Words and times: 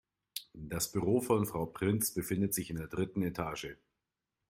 Das 0.55 0.91
Büro 0.91 1.21
von 1.21 1.45
Frau 1.45 1.67
Prinz 1.67 2.11
befindet 2.11 2.55
sich 2.55 2.71
in 2.71 2.77
der 2.77 2.87
dritten 2.87 3.21
Etage. 3.21 3.77